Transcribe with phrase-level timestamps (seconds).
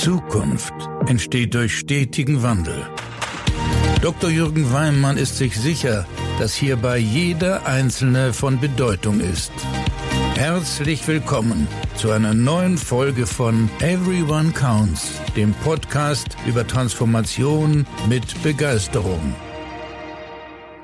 [0.00, 0.74] Zukunft
[1.06, 2.86] entsteht durch stetigen Wandel.
[4.02, 4.28] Dr.
[4.28, 6.06] Jürgen Weimann ist sich sicher,
[6.38, 9.52] dass hierbei jeder Einzelne von Bedeutung ist.
[10.34, 19.34] Herzlich willkommen zu einer neuen Folge von Everyone Counts, dem Podcast über Transformation mit Begeisterung.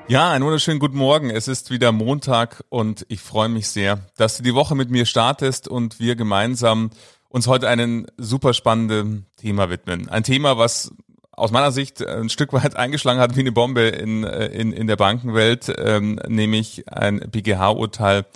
[0.08, 1.30] Ja, einen wunderschönen guten Morgen.
[1.30, 5.04] Es ist wieder Montag und ich freue mich sehr, dass du die Woche mit mir
[5.04, 6.90] startest und wir gemeinsam
[7.32, 10.08] uns heute einem super spannenden Thema widmen.
[10.10, 10.92] Ein Thema, was
[11.32, 14.96] aus meiner Sicht ein Stück weit eingeschlagen hat wie eine Bombe in, in, in der
[14.96, 18.26] Bankenwelt, ähm, nämlich ein BGH-Urteil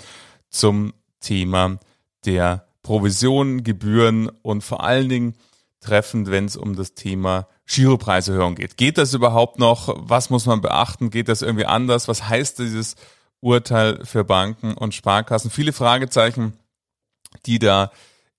[0.48, 1.78] zum Thema
[2.24, 5.34] der Provisionen, Gebühren und vor allen Dingen
[5.80, 8.78] treffend, wenn es um das Thema Giropreiserhöhung geht.
[8.78, 9.94] Geht das überhaupt noch?
[9.98, 11.10] Was muss man beachten?
[11.10, 12.08] Geht das irgendwie anders?
[12.08, 12.96] Was heißt dieses
[13.40, 15.50] Urteil für Banken und Sparkassen?
[15.50, 16.54] Viele Fragezeichen,
[17.44, 17.90] die da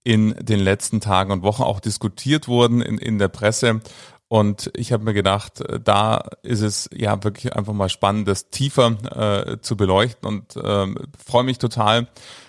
[0.07, 3.81] in den letzten Tagen und Wochen auch diskutiert wurden in, in der Presse.
[4.29, 8.49] Und ich habe mir gedacht, äh, da ist es ja wirklich einfach mal spannend, das
[8.49, 12.07] tiefer äh, zu beleuchten und ähm, freue mich total,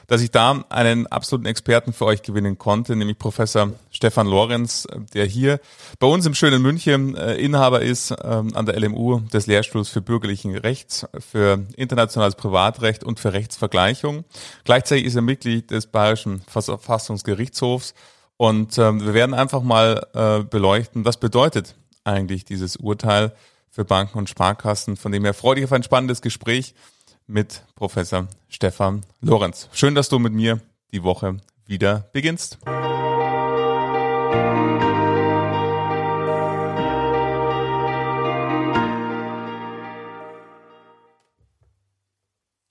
[0.08, 5.26] dass ich da einen absoluten Experten für euch gewinnen konnte, nämlich Professor Stefan Lorenz, der
[5.26, 5.60] hier
[5.98, 10.00] bei uns im schönen München äh, Inhaber ist ähm, an der LMU des Lehrstuhls für
[10.00, 14.24] bürgerlichen Rechts, für internationales Privatrecht und für Rechtsvergleichung.
[14.64, 17.94] Gleichzeitig ist er Mitglied des Bayerischen Verfassungsgerichtshofs
[18.38, 23.34] und ähm, wir werden einfach mal äh, beleuchten, was bedeutet eigentlich dieses Urteil
[23.68, 24.96] für Banken und Sparkassen.
[24.96, 26.74] Von dem her freue dich auf ein spannendes Gespräch
[27.26, 29.68] mit Professor Stefan Lorenz.
[29.72, 30.60] Schön, dass du mit mir
[30.92, 32.58] die Woche wieder beginnst.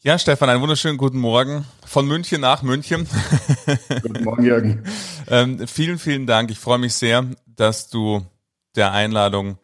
[0.08, 3.05] Ja, Stefan, einen wunderschönen guten Morgen von München nach München.
[4.02, 4.83] Guten Morgen, Jürgen.
[5.27, 6.49] ähm, vielen, vielen Dank.
[6.49, 8.25] Ich freue mich sehr, dass du
[8.77, 9.58] der Einladung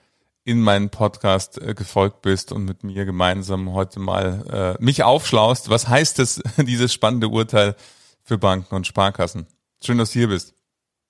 [0.44, 5.70] in meinen Podcast äh, gefolgt bist und mit mir gemeinsam heute mal äh, mich aufschlaust.
[5.70, 7.78] Was heißt es, dieses spannende Urteil
[8.22, 9.48] für Banken und Sparkassen?
[9.82, 10.56] Schön, dass du hier bist.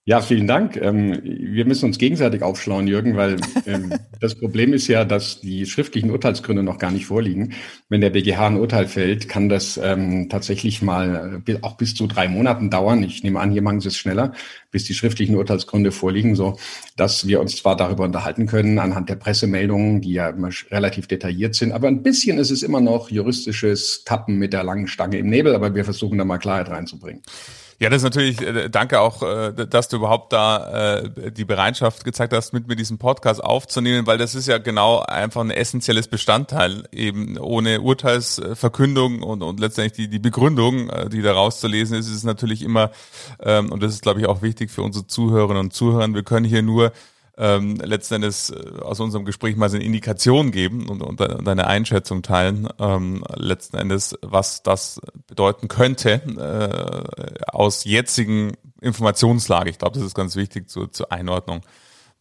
[0.06, 0.78] Ja, vielen Dank.
[0.78, 1.12] Ähm,
[1.54, 6.12] wir müssen uns gegenseitig aufschlauen, Jürgen, weil ähm, das Problem ist ja, dass die schriftlichen
[6.12, 7.54] Urteilsgründe noch gar nicht vorliegen.
[7.90, 12.28] Wenn der BGH ein Urteil fällt, kann das ähm, tatsächlich mal auch bis zu drei
[12.28, 13.04] Monaten dauern.
[13.04, 14.34] Ich nehme an, hier machen Sie es schneller,
[14.72, 16.58] bis die schriftlichen Urteilsgründe vorliegen, so
[16.96, 21.56] dass wir uns zwar darüber unterhalten können anhand der Pressemeldungen, die ja immer relativ detailliert
[21.56, 25.30] sind, aber ein bisschen ist es immer noch juristisches Tappen mit der langen Stange im
[25.30, 27.22] Nebel, aber wir versuchen da mal Klarheit reinzubringen.
[27.80, 32.04] Ja, das ist natürlich, äh, danke auch, äh, dass du überhaupt da äh, die Bereitschaft
[32.04, 36.08] gezeigt hast, mit mir diesen Podcast aufzunehmen, weil das ist ja genau einfach ein essentielles
[36.08, 42.16] Bestandteil, eben ohne Urteilsverkündung und, und letztendlich die, die Begründung, die da rauszulesen ist, ist
[42.16, 42.92] es natürlich immer,
[43.42, 46.46] ähm, und das ist, glaube ich, auch wichtig für unsere Zuhörerinnen und Zuhörer, wir können
[46.46, 46.92] hier nur
[47.38, 51.48] ähm, letzten Endes äh, aus unserem Gespräch mal so eine Indikation geben und, und, und
[51.48, 59.70] eine Einschätzung teilen, ähm, letzten Endes, was das bedeuten könnte äh, aus jetzigen Informationslage.
[59.70, 61.62] Ich glaube, das ist ganz wichtig zur, zur Einordnung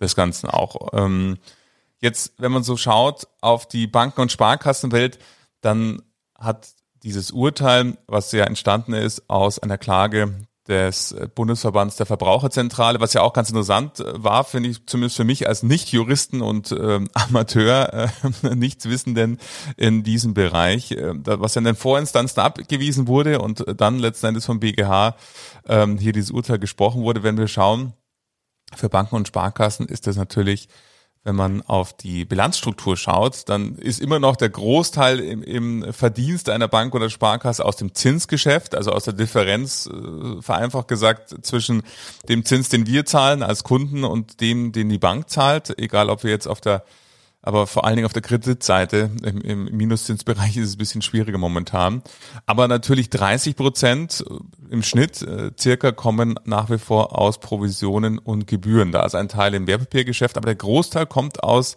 [0.00, 0.88] des Ganzen auch.
[0.92, 1.38] Ähm,
[1.98, 5.18] jetzt, wenn man so schaut auf die Banken- und Sparkassenwelt,
[5.60, 6.02] dann
[6.38, 6.68] hat
[7.02, 10.34] dieses Urteil, was ja entstanden ist aus einer Klage
[10.72, 15.24] des Bundesverbands der Verbraucherzentrale, was ja auch ganz interessant äh, war, finde ich, zumindest für
[15.24, 19.38] mich als Nicht-Juristen und ähm, Amateur, äh, Nichtswissenden
[19.76, 24.46] in diesem Bereich, äh, was ja in den Vorinstanzen abgewiesen wurde und dann letzten Endes
[24.46, 25.14] vom BGH
[25.68, 27.22] ähm, hier dieses Urteil gesprochen wurde.
[27.22, 27.92] Wenn wir schauen,
[28.74, 30.68] für Banken und Sparkassen ist das natürlich
[31.24, 36.48] wenn man auf die Bilanzstruktur schaut, dann ist immer noch der Großteil im, im Verdienst
[36.48, 41.84] einer Bank oder Sparkasse aus dem Zinsgeschäft, also aus der Differenz, äh, vereinfacht gesagt, zwischen
[42.28, 46.24] dem Zins, den wir zahlen als Kunden und dem, den die Bank zahlt, egal ob
[46.24, 46.84] wir jetzt auf der
[47.42, 51.38] aber vor allen Dingen auf der Kreditseite im, im Minuszinsbereich ist es ein bisschen schwieriger
[51.38, 52.02] momentan.
[52.46, 54.24] Aber natürlich 30 Prozent
[54.70, 58.92] im Schnitt äh, circa kommen nach wie vor aus Provisionen und Gebühren.
[58.92, 61.76] Da ist ein Teil im Wertpapiergeschäft, aber der Großteil kommt aus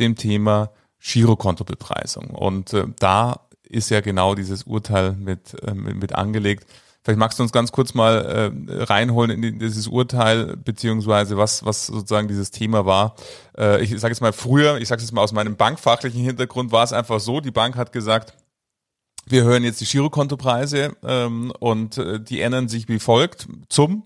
[0.00, 2.30] dem Thema Girokontobepreisung.
[2.30, 6.66] Und äh, da ist ja genau dieses Urteil mit, äh, mit, mit angelegt.
[7.04, 11.86] Vielleicht magst du uns ganz kurz mal äh, reinholen in dieses Urteil, beziehungsweise was, was
[11.86, 13.14] sozusagen dieses Thema war.
[13.58, 16.82] Äh, ich sage jetzt mal früher, ich sage jetzt mal aus meinem bankfachlichen Hintergrund, war
[16.82, 18.32] es einfach so, die Bank hat gesagt,
[19.26, 24.04] wir hören jetzt die Girokontopreise ähm, und äh, die ändern sich wie folgt zum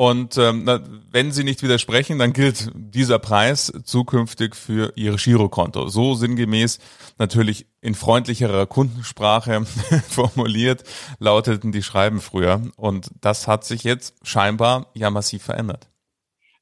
[0.00, 0.80] und ähm, na,
[1.10, 5.88] wenn Sie nicht widersprechen, dann gilt dieser Preis zukünftig für Ihr Girokonto.
[5.88, 6.78] So sinngemäß
[7.18, 9.62] natürlich in freundlicherer Kundensprache
[10.08, 10.84] formuliert
[11.18, 12.62] lauteten die Schreiben früher.
[12.76, 15.89] Und das hat sich jetzt scheinbar ja massiv verändert.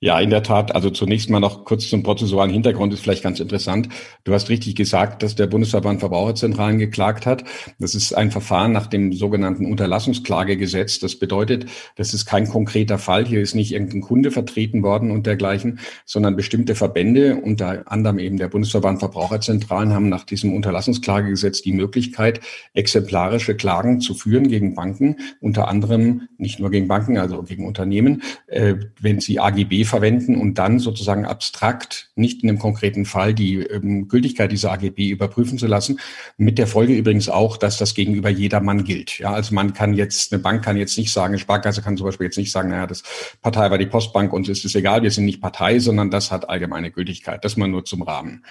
[0.01, 0.77] Ja, in der Tat.
[0.77, 3.89] Also zunächst mal noch kurz zum prozessualen Hintergrund ist vielleicht ganz interessant.
[4.23, 7.43] Du hast richtig gesagt, dass der Bundesverband Verbraucherzentralen geklagt hat.
[7.81, 11.01] Das ist ein Verfahren nach dem sogenannten Unterlassungsklagegesetz.
[11.01, 11.67] Das bedeutet,
[11.97, 13.27] das ist kein konkreter Fall.
[13.27, 18.37] Hier ist nicht irgendein Kunde vertreten worden und dergleichen, sondern bestimmte Verbände, unter anderem eben
[18.37, 22.39] der Bundesverband Verbraucherzentralen, haben nach diesem Unterlassungsklagegesetz die Möglichkeit,
[22.73, 28.23] exemplarische Klagen zu führen gegen Banken, unter anderem nicht nur gegen Banken, also gegen Unternehmen,
[28.47, 33.57] äh, wenn sie AGB verwenden und dann sozusagen abstrakt, nicht in einem konkreten Fall, die
[33.57, 35.99] ähm, Gültigkeit dieser AGB überprüfen zu lassen.
[36.37, 39.19] Mit der Folge übrigens auch, dass das gegenüber jedermann gilt.
[39.19, 42.07] Ja, also man kann jetzt, eine Bank kann jetzt nicht sagen, eine Sparkasse kann zum
[42.07, 43.03] Beispiel jetzt nicht sagen, naja, das
[43.43, 46.49] Partei war die Postbank, uns ist es egal, wir sind nicht Partei, sondern das hat
[46.49, 47.45] allgemeine Gültigkeit.
[47.45, 48.45] Das mal nur zum Rahmen.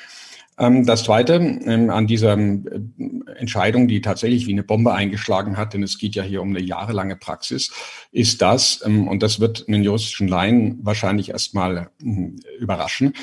[0.59, 5.73] Ähm, das Zweite ähm, an dieser ähm, Entscheidung, die tatsächlich wie eine Bombe eingeschlagen hat,
[5.73, 7.71] denn es geht ja hier um eine jahrelange Praxis,
[8.11, 11.89] ist das, und das wird einen juristischen Laien wahrscheinlich erstmal
[12.59, 13.13] überraschen,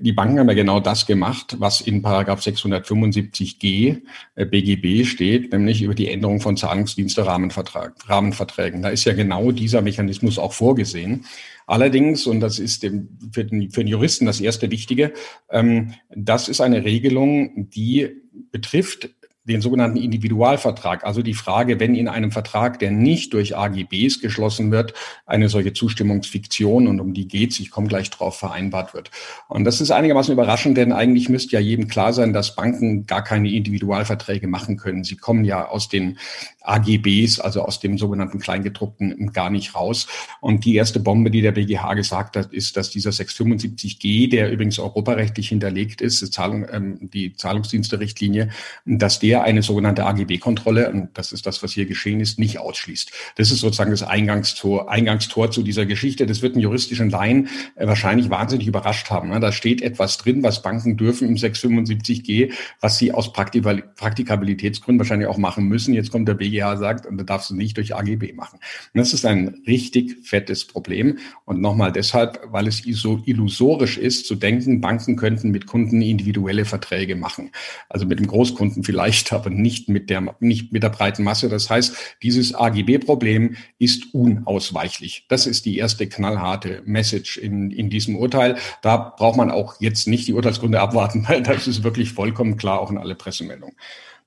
[0.00, 4.02] die Banken haben ja genau das gemacht, was in Paragraph 675g
[4.34, 8.82] äh, BGB steht, nämlich über die Änderung von Zahlungsdienste-Rahmenverträgen.
[8.82, 11.26] Da ist ja genau dieser Mechanismus auch vorgesehen.
[11.66, 15.12] Allerdings, und das ist dem, für, den, für den Juristen das erste Wichtige,
[15.50, 19.10] ähm, das ist eine Regelung, die betrifft
[19.44, 24.70] den sogenannten Individualvertrag, also die Frage, wenn in einem Vertrag, der nicht durch AGBs geschlossen
[24.70, 24.94] wird,
[25.26, 29.10] eine solche Zustimmungsfiktion, und um die geht's, ich komme gleich drauf, vereinbart wird.
[29.48, 33.22] Und das ist einigermaßen überraschend, denn eigentlich müsste ja jedem klar sein, dass Banken gar
[33.22, 35.04] keine Individualverträge machen können.
[35.04, 36.18] Sie kommen ja aus den
[36.62, 40.06] AGBs, also aus dem sogenannten Kleingedruckten, gar nicht raus.
[40.40, 44.78] Und die erste Bombe, die der BGH gesagt hat, ist, dass dieser 675G, der übrigens
[44.78, 48.48] europarechtlich hinterlegt ist, Zahlung, ähm, die Zahlungsdienste-Richtlinie,
[48.86, 53.10] dass der eine sogenannte AGB-Kontrolle, und das ist das, was hier geschehen ist, nicht ausschließt.
[53.36, 56.26] Das ist sozusagen das Eingangstor, Eingangstor zu dieser Geschichte.
[56.26, 59.30] Das wird einen juristischen Laien äh, wahrscheinlich wahnsinnig überrascht haben.
[59.30, 59.40] Ne?
[59.40, 65.38] Da steht etwas drin, was Banken dürfen im 675G, was sie aus Praktikabilitätsgründen wahrscheinlich auch
[65.38, 65.94] machen müssen.
[65.94, 68.58] Jetzt kommt der BGH sagt, und da darfst du nicht durch AGB machen.
[68.92, 71.18] Und das ist ein richtig fettes Problem.
[71.44, 76.64] Und nochmal deshalb, weil es so illusorisch ist, zu denken, Banken könnten mit Kunden individuelle
[76.64, 77.50] Verträge machen.
[77.88, 81.48] Also mit dem Großkunden vielleicht, aber nicht mit der, nicht mit der breiten Masse.
[81.48, 85.26] Das heißt, dieses AGB-Problem ist unausweichlich.
[85.28, 88.56] Das ist die erste knallharte Message in, in diesem Urteil.
[88.82, 92.80] Da braucht man auch jetzt nicht die Urteilsgründe abwarten, weil das ist wirklich vollkommen klar,
[92.80, 93.76] auch in alle Pressemeldungen.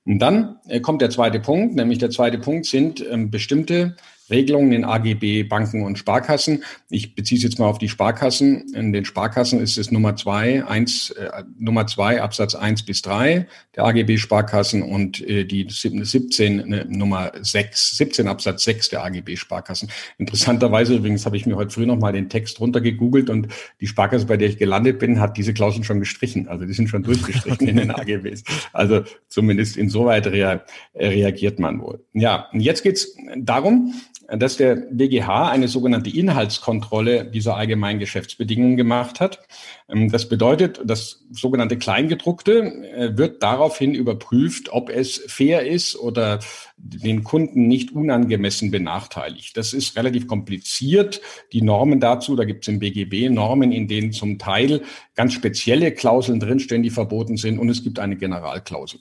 [0.04, 3.96] Und dann äh, kommt der zweite Punkt, nämlich der zweite Punkt sind ähm, bestimmte
[4.30, 6.64] Regelungen in AGB Banken und Sparkassen.
[6.90, 8.74] Ich beziehe es jetzt mal auf die Sparkassen.
[8.74, 13.46] In den Sparkassen ist es Nummer zwei, eins, äh, Nummer zwei, Absatz eins bis drei
[13.76, 19.36] der AGB Sparkassen und äh, die 17, äh, Nummer sechs, 17 Absatz sechs der AGB
[19.36, 19.90] Sparkassen.
[20.18, 23.48] Interessanterweise übrigens habe ich mir heute früh noch mal den Text runtergegoogelt und
[23.80, 26.48] die Sparkasse, bei der ich gelandet bin, hat diese Klauseln schon gestrichen.
[26.48, 28.44] Also die sind schon durchgestrichen in den AGBs.
[28.72, 30.64] Also zumindest insoweit rea
[30.94, 32.04] reagiert man wohl.
[32.12, 33.94] Ja, und jetzt geht's darum,
[34.36, 39.40] dass der BGH eine sogenannte Inhaltskontrolle dieser allgemeinen Geschäftsbedingungen gemacht hat.
[39.88, 46.40] Ähm, das bedeutet, das sogenannte Kleingedruckte äh, wird daraufhin überprüft, ob es fair ist oder
[46.76, 49.56] den Kunden nicht unangemessen benachteiligt.
[49.56, 51.22] Das ist relativ kompliziert.
[51.52, 54.82] Die Normen dazu, da gibt es im BGB Normen, in denen zum Teil
[55.14, 59.00] ganz spezielle Klauseln drinstehen, die verboten sind, und es gibt eine Generalklausel.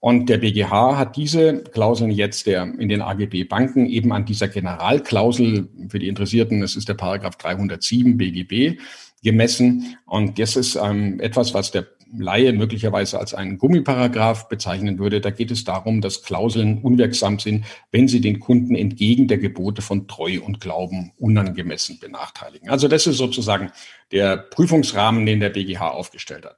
[0.00, 4.46] Und der BGH hat diese Klauseln jetzt der, in den AGB Banken eben an dieser
[4.46, 8.80] Generalklausel für die Interessierten, das ist der Paragraph 307 BGB,
[9.22, 9.96] gemessen.
[10.06, 11.86] Und das ist ähm, etwas, was der
[12.16, 15.20] Laie möglicherweise als einen Gummiparagraph bezeichnen würde.
[15.20, 19.82] Da geht es darum, dass Klauseln unwirksam sind, wenn sie den Kunden entgegen der Gebote
[19.82, 22.70] von Treu und Glauben unangemessen benachteiligen.
[22.70, 23.72] Also das ist sozusagen
[24.10, 26.56] der Prüfungsrahmen, den der BGH aufgestellt hat.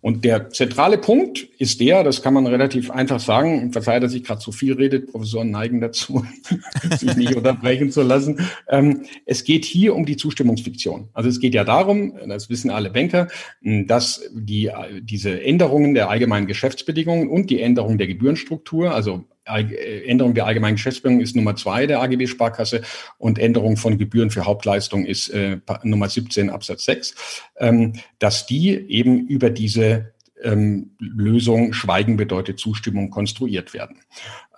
[0.00, 4.24] Und der zentrale Punkt ist der, das kann man relativ einfach sagen, verzeiht, dass ich
[4.24, 6.24] gerade zu viel redet, Professoren neigen dazu,
[6.98, 8.40] sich nicht unterbrechen zu lassen.
[8.68, 11.08] Ähm, es geht hier um die Zustimmungsfiktion.
[11.12, 13.28] Also es geht ja darum, das wissen alle Banker,
[13.62, 20.46] dass die, diese Änderungen der allgemeinen Geschäftsbedingungen und die Änderung der Gebührenstruktur, also Änderung der
[20.46, 22.82] allgemeinen Geschäftsbedingungen ist Nummer zwei der AGB Sparkasse
[23.18, 27.14] und Änderung von Gebühren für Hauptleistung ist äh, Nummer 17 Absatz 6,
[27.58, 34.00] ähm, dass die eben über diese ähm, Lösung Schweigen bedeutet Zustimmung konstruiert werden.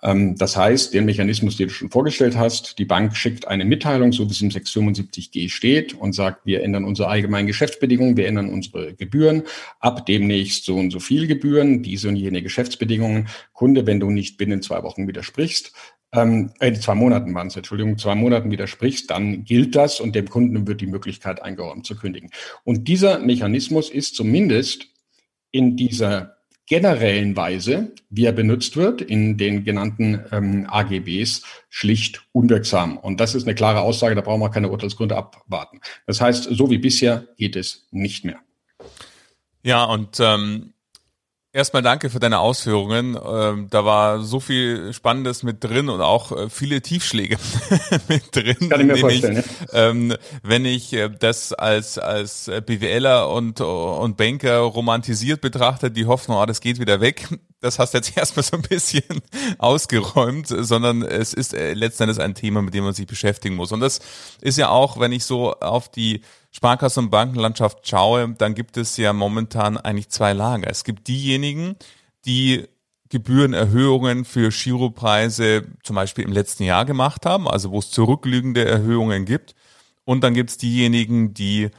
[0.03, 4.13] Ähm, das heißt, den Mechanismus, den du schon vorgestellt hast, die Bank schickt eine Mitteilung,
[4.13, 8.49] so wie es im 675G steht, und sagt, wir ändern unsere allgemeinen Geschäftsbedingungen, wir ändern
[8.49, 9.43] unsere Gebühren,
[9.79, 13.27] ab demnächst so und so viel Gebühren, diese und jene Geschäftsbedingungen.
[13.53, 15.73] Kunde, wenn du nicht binnen zwei Wochen widersprichst,
[16.13, 20.27] ähm, in zwei Monaten waren es, Entschuldigung, zwei Monaten widersprichst, dann gilt das und dem
[20.27, 22.31] Kunden wird die Möglichkeit eingeräumt zu kündigen.
[22.63, 24.90] Und dieser Mechanismus ist zumindest
[25.51, 32.97] in dieser generellen Weise, wie er benutzt wird, in den genannten ähm, AGBs, schlicht unwirksam.
[32.97, 35.81] Und das ist eine klare Aussage, da brauchen wir keine Urteilsgründe abwarten.
[36.07, 38.39] Das heißt, so wie bisher geht es nicht mehr.
[39.63, 40.73] Ja, und ähm,
[41.53, 43.17] Erstmal danke für deine Ausführungen.
[43.21, 47.37] Ähm, da war so viel Spannendes mit drin und auch äh, viele Tiefschläge
[48.07, 48.69] mit drin.
[48.69, 49.37] Kann ich mir vorstellen.
[49.39, 56.05] Ich, ähm, wenn ich äh, das als als BWLer und und Banker romantisiert betrachte, die
[56.05, 57.27] Hoffnung, oh, das geht wieder weg.
[57.59, 59.03] Das hast du jetzt erstmal so ein bisschen
[59.57, 63.73] ausgeräumt, sondern es ist äh, letztendlich ein Thema, mit dem man sich beschäftigen muss.
[63.73, 63.99] Und das
[64.39, 68.97] ist ja auch, wenn ich so auf die Sparkassen- und Bankenlandschaft schaue, dann gibt es
[68.97, 70.69] ja momentan eigentlich zwei Lager.
[70.69, 71.75] Es gibt diejenigen,
[72.25, 72.67] die
[73.09, 79.25] Gebührenerhöhungen für Giropreise zum Beispiel im letzten Jahr gemacht haben, also wo es zurückliegende Erhöhungen
[79.25, 79.55] gibt.
[80.05, 81.69] Und dann gibt es diejenigen, die,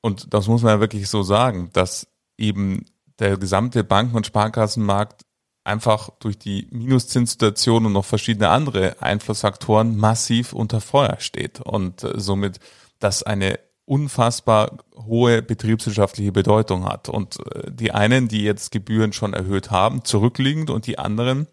[0.00, 2.06] und das muss man ja wirklich so sagen, dass
[2.38, 2.84] eben
[3.18, 5.22] der gesamte Banken- und Sparkassenmarkt
[5.64, 12.12] einfach durch die Minuszinssituation und noch verschiedene andere Einflussfaktoren massiv unter Feuer steht und äh,
[12.16, 12.60] somit
[12.98, 17.08] das eine unfassbar hohe betriebswirtschaftliche Bedeutung hat.
[17.08, 21.46] Und äh, die einen, die jetzt Gebühren schon erhöht haben, zurückliegend und die anderen,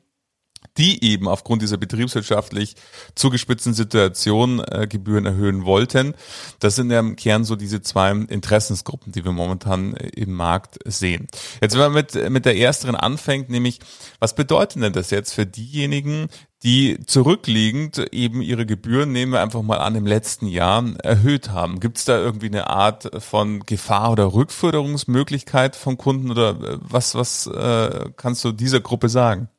[0.78, 2.76] die eben aufgrund dieser betriebswirtschaftlich
[3.16, 6.16] zugespitzten Situation äh, Gebühren erhöhen wollten.
[6.60, 10.80] Das sind ja im Kern so diese zwei Interessensgruppen, die wir momentan äh, im Markt
[10.86, 11.28] sehen.
[11.62, 13.80] Jetzt, wenn man mit, mit der ersteren anfängt, nämlich,
[14.20, 16.28] was bedeutet denn das jetzt für diejenigen,
[16.64, 21.82] die zurückliegend eben ihre Gebühren, nehmen wir einfach mal an, im letzten Jahr erhöht haben.
[21.82, 27.16] Gibt es da irgendwie eine Art von Gefahr oder Rückförderungsmöglichkeit vom Kunden oder äh, was,
[27.16, 29.50] was äh, kannst du dieser Gruppe sagen?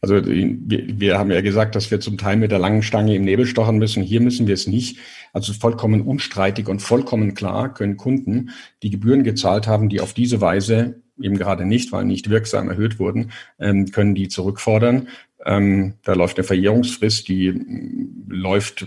[0.00, 3.24] Also wir, wir haben ja gesagt, dass wir zum Teil mit der langen Stange im
[3.24, 4.02] Nebel stochern müssen.
[4.02, 4.98] Hier müssen wir es nicht.
[5.32, 8.50] Also vollkommen unstreitig und vollkommen klar können Kunden,
[8.82, 12.98] die Gebühren gezahlt haben, die auf diese Weise eben gerade nicht, weil nicht wirksam erhöht
[12.98, 15.08] wurden, ähm, können die zurückfordern.
[15.44, 18.86] Ähm, da läuft eine Verjährungsfrist, die mm, läuft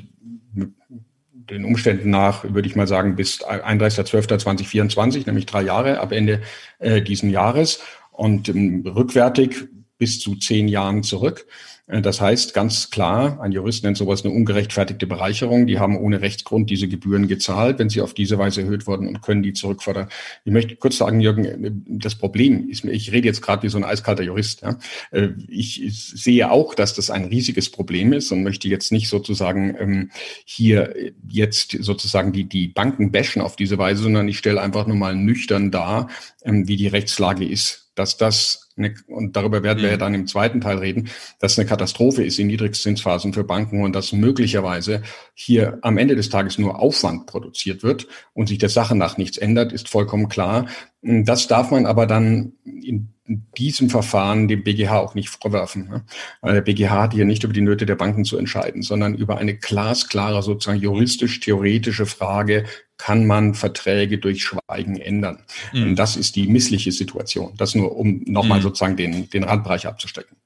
[1.50, 6.42] den Umständen nach, würde ich mal sagen, bis 31.12.2024, nämlich drei Jahre ab Ende
[6.80, 7.82] äh, diesen Jahres.
[8.12, 11.46] Und ähm, rückwärtig bis zu zehn Jahren zurück.
[11.88, 15.68] Äh, das heißt ganz klar, ein Jurist nennt sowas eine ungerechtfertigte Bereicherung.
[15.68, 19.22] Die haben ohne Rechtsgrund diese Gebühren gezahlt, wenn sie auf diese Weise erhöht wurden und
[19.22, 20.10] können die zurückfordern.
[20.44, 23.84] Ich möchte kurz sagen, Jürgen, das Problem ist, ich rede jetzt gerade wie so ein
[23.84, 24.62] eiskalter Jurist.
[24.62, 24.78] Ja.
[25.12, 29.76] Äh, ich sehe auch, dass das ein riesiges Problem ist und möchte jetzt nicht sozusagen
[29.80, 30.12] ähm,
[30.46, 30.94] hier
[31.28, 35.16] jetzt sozusagen die, die Banken bashen auf diese Weise, sondern ich stelle einfach nur mal
[35.16, 36.10] nüchtern dar,
[36.44, 40.00] ähm, wie die Rechtslage ist dass das, eine, und darüber werden wir ja mhm.
[40.00, 44.12] dann im zweiten Teil reden, dass eine Katastrophe ist in Niedrigzinsphasen für Banken und dass
[44.12, 45.02] möglicherweise
[45.34, 49.38] hier am Ende des Tages nur Aufwand produziert wird und sich der Sache nach nichts
[49.38, 50.68] ändert, ist vollkommen klar.
[51.02, 55.90] Das darf man aber dann in diesem Verfahren dem BGH auch nicht vorwerfen.
[55.90, 56.06] Ne?
[56.42, 59.38] Weil der BGH hat hier nicht über die Nöte der Banken zu entscheiden, sondern über
[59.38, 62.66] eine glasklare, sozusagen juristisch-theoretische Frage,
[62.98, 65.44] kann man Verträge durch Schweigen ändern.
[65.74, 65.84] Mhm.
[65.84, 67.54] Und das ist die missliche Situation.
[67.58, 68.64] Das nur, um nochmal mhm.
[68.64, 70.38] sozusagen den, den Randbereich abzustecken.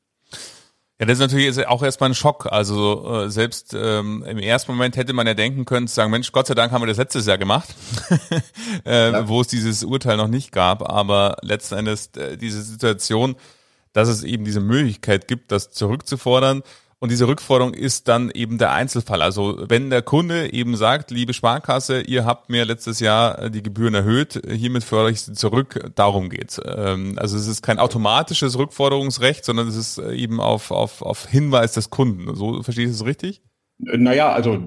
[1.00, 2.48] Ja, das ist natürlich auch erstmal ein Schock.
[2.51, 6.34] Also äh, selbst ähm, im ersten Moment hätte man ja denken können, zu sagen, Mensch,
[6.34, 7.70] Gott sei Dank haben wir das letztes Jahr gemacht,
[8.86, 9.27] äh, ja.
[9.29, 10.89] wo es dieses Urteil noch nicht gab.
[10.89, 13.38] Aber letzten Endes äh, diese Situation,
[13.94, 16.63] dass es eben diese Möglichkeit gibt, das zurückzufordern,
[17.00, 19.22] und diese Rückforderung ist dann eben der Einzelfall.
[19.22, 23.63] Also wenn der Kunde eben sagt, liebe Sparkasse, ihr habt mir letztes Jahr äh, die
[23.63, 26.60] Gebühren erhöht, hiermit fördere ich sie zurück, darum geht's.
[26.65, 31.25] Ähm, also es ist kein automatisches Rückforderungsrecht, sondern es ist äh, eben auf, auf, auf
[31.25, 32.36] Hinweis des Kunden.
[32.36, 33.41] So verstehe ich das richtig?
[33.81, 34.62] Naja, also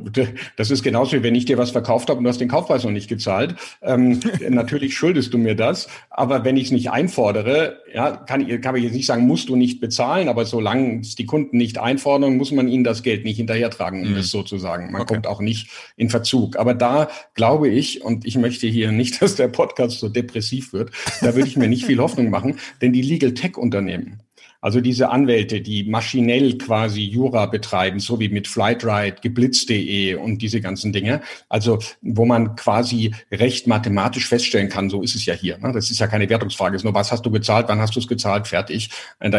[0.56, 2.82] das ist genauso wie wenn ich dir was verkauft habe und du hast den Kaufpreis
[2.84, 3.56] noch nicht gezahlt.
[3.82, 8.62] Ähm, natürlich schuldest du mir das, aber wenn ich es nicht einfordere, ja, kann, ich,
[8.62, 11.76] kann ich jetzt nicht sagen, musst du nicht bezahlen, aber solange es die Kunden nicht
[11.76, 14.16] einfordern, muss man ihnen das Geld nicht hinterhertragen, um mhm.
[14.16, 14.92] das so zu sagen.
[14.92, 15.12] Man okay.
[15.12, 16.56] kommt auch nicht in Verzug.
[16.56, 20.90] Aber da glaube ich, und ich möchte hier nicht, dass der Podcast so depressiv wird,
[21.20, 24.20] da würde ich mir nicht viel Hoffnung machen, denn die Legal Tech Unternehmen,
[24.62, 30.60] also diese Anwälte, die maschinell quasi Jura betreiben, so wie mit Flightride, geblitzt.de und diese
[30.60, 31.20] ganzen Dinge.
[31.48, 35.58] Also wo man quasi recht mathematisch feststellen kann, so ist es ja hier.
[35.58, 35.72] Ne?
[35.72, 38.00] Das ist ja keine Wertungsfrage, es ist nur, was hast du gezahlt, wann hast du
[38.00, 38.90] es gezahlt, fertig.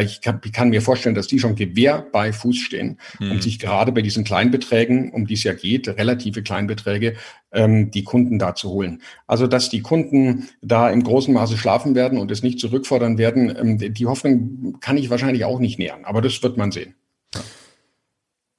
[0.06, 3.32] Ich kann, ich kann mir vorstellen, dass die schon Gewehr bei Fuß stehen hm.
[3.32, 7.16] und sich gerade bei diesen Kleinbeträgen, um die es ja geht, relative Kleinbeträge,
[7.54, 9.02] ähm, die Kunden da zu holen.
[9.28, 13.56] Also, dass die Kunden da im großen Maße schlafen werden und es nicht zurückfordern werden,
[13.58, 16.96] ähm, die Hoffnung kann ich wahrscheinlich auch nicht nähern, aber das wird man sehen.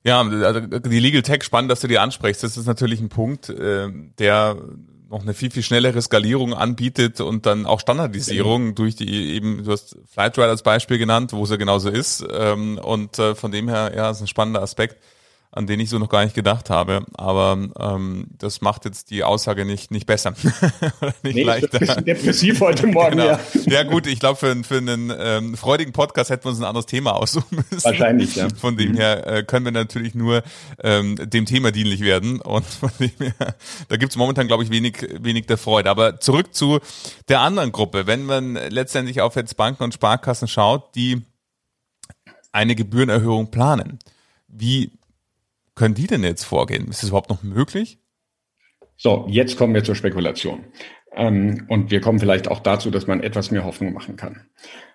[0.05, 2.43] Ja, also die Legal Tech spannend, dass du die ansprichst.
[2.43, 4.57] Das ist natürlich ein Punkt, äh, der
[5.09, 8.75] noch eine viel, viel schnellere Skalierung anbietet und dann auch Standardisierung mhm.
[8.75, 12.25] durch die eben, du hast Flightride als Beispiel genannt, wo es ja genauso ist.
[12.31, 14.99] Ähm, und äh, von dem her, ja, ist ein spannender Aspekt
[15.55, 17.07] an den ich so noch gar nicht gedacht habe.
[17.15, 20.33] Aber ähm, das macht jetzt die Aussage nicht, nicht besser.
[21.23, 21.97] nicht nee, leichter.
[21.97, 23.25] Ein depressiv heute Morgen, genau.
[23.25, 23.41] ja.
[23.67, 26.87] Ja gut, ich glaube, für, für einen ähm, freudigen Podcast hätten wir uns ein anderes
[26.87, 27.85] Thema aussuchen müssen.
[27.85, 28.49] Wahrscheinlich, ja.
[28.61, 28.97] Von dem mhm.
[28.97, 30.43] her äh, können wir natürlich nur
[30.83, 32.41] ähm, dem Thema dienlich werden.
[32.41, 33.55] Und von dem her,
[33.89, 35.89] da gibt's momentan, glaube ich, wenig, wenig der Freude.
[35.89, 36.81] Aber zurück zu
[37.29, 38.09] der anderen Gruppe.
[38.09, 41.23] Wenn man letztendlich auf jetzt Banken und Sparkassen schaut, die
[42.51, 44.01] eine Gebührenerhöhung planen.
[44.49, 44.91] Wie
[45.75, 46.89] können die denn jetzt vorgehen?
[46.89, 47.99] Ist das überhaupt noch möglich?
[48.97, 50.65] So, jetzt kommen wir zur Spekulation.
[51.17, 54.47] Ähm, und wir kommen vielleicht auch dazu, dass man etwas mehr Hoffnung machen kann.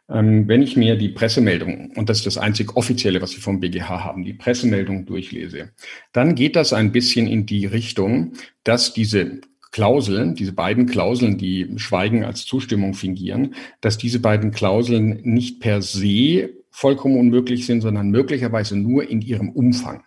[0.09, 3.59] Ähm, wenn ich mir die Pressemeldung, und das ist das einzig offizielle, was wir vom
[3.59, 5.71] BGH haben, die Pressemeldung durchlese,
[6.13, 8.33] dann geht das ein bisschen in die Richtung,
[8.63, 15.19] dass diese Klauseln, diese beiden Klauseln, die Schweigen als Zustimmung fingieren, dass diese beiden Klauseln
[15.23, 20.03] nicht per se vollkommen unmöglich sind, sondern möglicherweise nur in ihrem Umfang.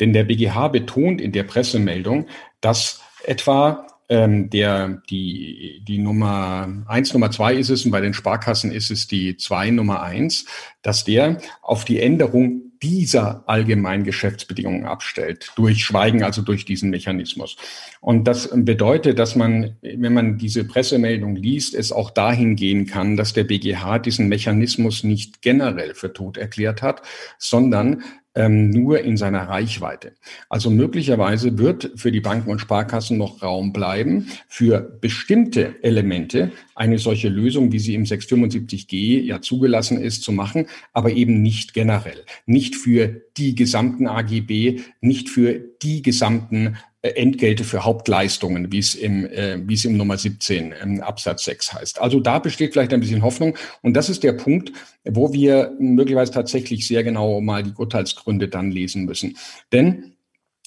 [0.00, 2.26] Denn der BGH betont in der Pressemeldung,
[2.60, 8.14] dass etwa ähm, der, die, die Nummer eins, Nummer zwei ist es und bei den
[8.14, 10.46] Sparkassen ist es die zwei Nummer eins,
[10.82, 17.56] dass der auf die Änderung dieser allgemeinen Geschäftsbedingungen abstellt, durch Schweigen, also durch diesen Mechanismus.
[18.00, 23.16] Und das bedeutet, dass man, wenn man diese Pressemeldung liest, es auch dahin gehen kann,
[23.16, 27.02] dass der BGH diesen Mechanismus nicht generell für tot erklärt hat,
[27.38, 28.04] sondern
[28.38, 30.12] ähm, nur in seiner Reichweite.
[30.48, 36.98] Also möglicherweise wird für die Banken und Sparkassen noch Raum bleiben, für bestimmte Elemente eine
[36.98, 42.24] solche Lösung, wie sie im 675G ja zugelassen ist, zu machen, aber eben nicht generell.
[42.46, 48.94] Nicht für die gesamten AGB, nicht für die gesamten äh, Entgelte für Hauptleistungen, wie es
[48.94, 52.00] im, äh, wie es im Nummer 17 ähm, Absatz 6 heißt.
[52.00, 53.56] Also da besteht vielleicht ein bisschen Hoffnung.
[53.82, 54.72] Und das ist der Punkt,
[55.04, 59.36] wo wir möglicherweise tatsächlich sehr genau mal die Urteilsgründe dann lesen müssen.
[59.72, 60.14] Denn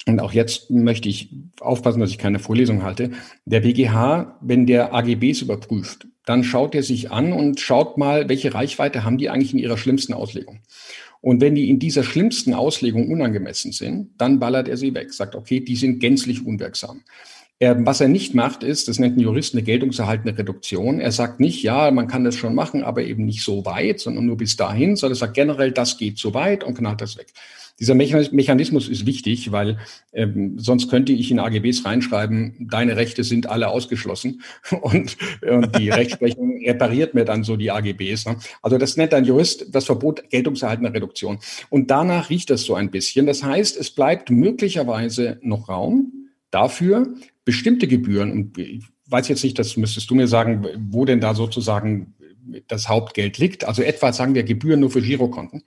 [0.08, 1.30] und auch jetzt möchte ich
[1.60, 3.12] aufpassen, dass ich keine Vorlesung halte.
[3.46, 8.54] Der BGH, wenn der AGBs überprüft, dann schaut er sich an und schaut mal, welche
[8.54, 10.62] Reichweite haben die eigentlich in ihrer schlimmsten Auslegung.
[11.22, 15.36] Und wenn die in dieser schlimmsten Auslegung unangemessen sind, dann ballert er sie weg, sagt,
[15.36, 17.04] okay, die sind gänzlich unwirksam.
[17.60, 21.00] Er, was er nicht macht, ist, das nennt ein Jurist eine geltungserhaltende Reduktion.
[21.00, 24.26] Er sagt nicht, ja, man kann das schon machen, aber eben nicht so weit, sondern
[24.26, 27.28] nur bis dahin, sondern er sagt generell, das geht so weit und knallt das weg.
[27.82, 29.80] Dieser Mechanismus ist wichtig, weil
[30.14, 34.44] ähm, sonst könnte ich in AGBs reinschreiben, deine Rechte sind alle ausgeschlossen
[34.82, 38.28] und, und die Rechtsprechung repariert mir dann so die AGBs.
[38.28, 38.38] Ne?
[38.62, 41.40] Also das nennt ein Jurist das Verbot geltungserhaltener Reduktion.
[41.70, 43.26] Und danach riecht das so ein bisschen.
[43.26, 47.16] Das heißt, es bleibt möglicherweise noch Raum dafür,
[47.46, 51.34] bestimmte Gebühren, und ich weiß jetzt nicht, das müsstest du mir sagen, wo denn da
[51.34, 52.14] sozusagen
[52.68, 55.64] das Hauptgeld liegt, also etwa sagen wir Gebühren nur für Girokonten,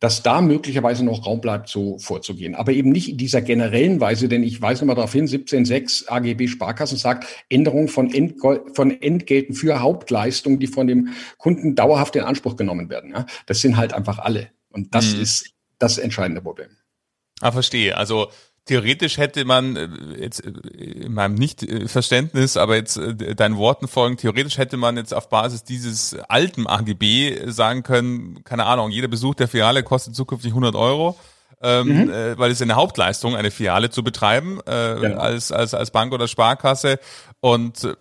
[0.00, 2.54] dass da möglicherweise noch Raum bleibt, so vorzugehen.
[2.54, 6.48] Aber eben nicht in dieser generellen Weise, denn ich weise nochmal darauf hin, 17.6 AGB
[6.48, 12.22] Sparkassen sagt, Änderung von, Entgol von Entgelten für Hauptleistungen, die von dem Kunden dauerhaft in
[12.22, 13.10] Anspruch genommen werden.
[13.10, 13.26] Ja?
[13.46, 14.50] Das sind halt einfach alle.
[14.70, 15.22] Und das mhm.
[15.22, 16.68] ist das entscheidende Problem.
[17.40, 17.96] Ah, verstehe.
[17.96, 18.28] Also
[18.68, 19.88] theoretisch hätte man äh,
[20.20, 25.12] jetzt äh, in meinem Nicht-Verständnis, aber jetzt äh, deinen Worten folgen, theoretisch hätte man jetzt
[25.12, 30.52] auf Basis dieses alten AGB sagen können, keine Ahnung, jeder Besuch der Filiale kostet zukünftig
[30.52, 31.18] 100 Euro.
[31.60, 32.10] Ähm, mhm.
[32.10, 35.18] äh, weil es eine Hauptleistung, eine Filiale zu betreiben äh, genau.
[35.18, 37.00] als, als, als Bank oder Sparkasse.
[37.40, 37.96] Und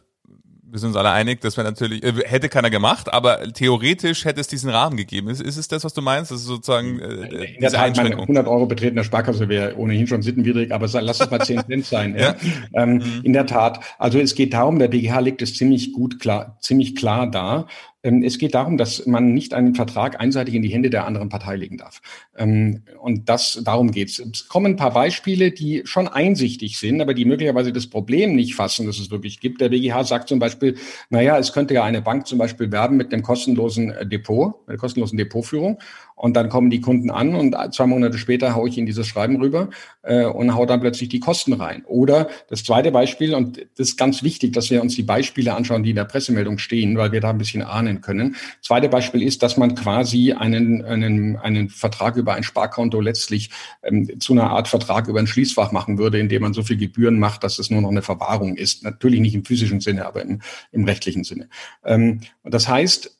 [0.69, 4.41] wir sind uns alle einig, dass wir natürlich, äh, hätte keiner gemacht, aber theoretisch hätte
[4.41, 5.29] es diesen Rahmen gegeben.
[5.29, 6.31] Ist, ist es das, was du meinst?
[6.31, 10.21] Das ist sozusagen äh, In der Tat, meine 100 Euro betretene Sparkasse wäre ohnehin schon
[10.21, 12.15] sittenwidrig, aber lass es mal 10 Cent sein.
[12.17, 12.35] ja.
[12.73, 12.83] ja.
[12.83, 13.21] Ähm, mhm.
[13.23, 13.79] In der Tat.
[13.97, 17.67] Also es geht darum, der BGH legt es ziemlich gut klar, ziemlich klar dar.
[18.07, 21.29] Ähm, es geht darum, dass man nicht einen Vertrag einseitig in die Hände der anderen
[21.29, 22.01] Partei legen darf.
[22.37, 24.19] Ähm, und das, darum geht's.
[24.19, 28.55] Es kommen ein paar Beispiele, die schon einsichtig sind, aber die möglicherweise das Problem nicht
[28.55, 29.61] fassen, dass es wirklich gibt.
[29.61, 30.77] Der BGH sagt zum Beispiel,
[31.09, 34.69] naja, es könnte ja eine Bank zum Beispiel werben mit dem kostenlosen äh, Depot, mit
[34.69, 35.79] der kostenlosen Depotführung.
[36.17, 39.39] Und dann kommen die Kunden an und zwei Monate später haue ich ihnen dieses Schreiben
[39.39, 39.69] rüber
[40.01, 41.85] äh, und hau dann plötzlich die Kosten rein.
[41.85, 45.83] Oder das zweite Beispiel, und das ist ganz wichtig, dass wir uns die Beispiele anschauen,
[45.83, 48.35] die in der Pressemeldung stehen, weil wir da ein bisschen ahnen können.
[48.63, 53.51] Zweite Beispiel ist, dass man quasi einen, einen, einen Vertrag über ein Sparkonto letztlich
[53.83, 57.19] ähm, zu einer Art Vertrag über ein Schließfach machen würde, indem man so viel Gebühren
[57.19, 58.83] macht, dass es nur noch eine Verwahrung ist.
[58.83, 61.47] Natürlich nicht im physischen Sinne, aber im, im rechtlichen Sinne.
[61.85, 63.15] Ähm, das heißt,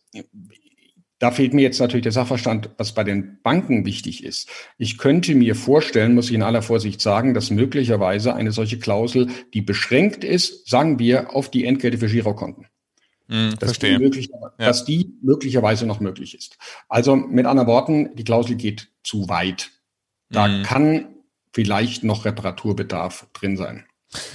[1.20, 4.50] da fehlt mir jetzt natürlich der Sachverstand, was bei den Banken wichtig ist.
[4.78, 9.28] Ich könnte mir vorstellen, muss ich in aller Vorsicht sagen, dass möglicherweise eine solche Klausel,
[9.54, 12.68] die beschränkt ist, sagen wir, auf die Entgelte für Girokonten.
[13.28, 13.98] Mm, dass, verstehe.
[13.98, 14.66] Die möglicherweise, ja.
[14.68, 16.58] dass die möglicherweise noch möglich ist.
[16.88, 19.72] Also mit anderen Worten, die Klausel geht zu weit.
[20.30, 20.64] Da mm.
[20.64, 21.16] kann
[21.52, 23.87] vielleicht noch Reparaturbedarf drin sein.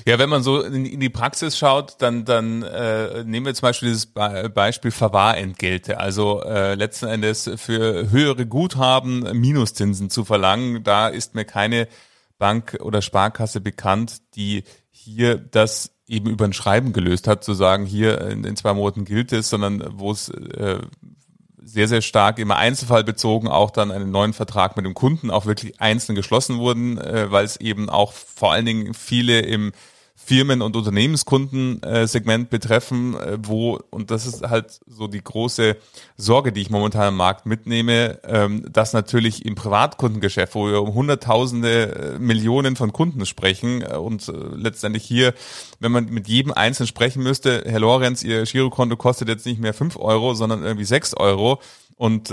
[0.06, 3.88] Ja, wenn man so in, die Praxis schaut, dann, dann äh, nehmen wir zum Beispiel
[3.88, 5.98] dieses Be Beispiel Verwahrentgelte.
[5.98, 10.82] Also äh, letzten Endes für höhere Guthaben Minuszinsen zu verlangen.
[10.84, 11.88] Da ist mir keine
[12.38, 17.86] Bank oder Sparkasse bekannt, die hier das eben über ein Schreiben gelöst hat, zu sagen,
[17.86, 20.80] hier in, in zwei Monaten gilt es, sondern wo es äh,
[21.64, 25.46] sehr, sehr stark immer Einzelfall bezogen auch dann einen neuen Vertrag mit dem Kunden auch
[25.46, 29.72] wirklich einzeln geschlossen wurden, äh, weil es eben auch vor allen Dingen viele im
[30.24, 35.76] Firmen- und Unternehmenskundensegment betreffen, äh, wo, und das ist halt so die große
[36.16, 40.94] Sorge, die ich momentan am Markt mitnehme, ähm, dass natürlich im Privatkundengeschäft, wo wir um
[40.94, 45.34] Hunderttausende, äh, Millionen von Kunden sprechen äh, und letztendlich hier,
[45.80, 49.74] wenn man mit jedem Einzelnen sprechen müsste, Herr Lorenz, Ihr Girokonto kostet jetzt nicht mehr
[49.74, 51.60] fünf Euro, sondern irgendwie sechs Euro
[51.96, 52.32] und